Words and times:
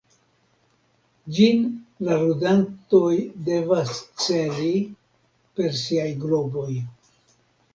Ĝin 1.39 1.59
la 2.07 2.15
ludantoj 2.21 3.11
devas 3.51 3.93
celi 4.25 4.73
per 5.61 5.79
siaj 5.83 6.09
globoj. 6.25 6.69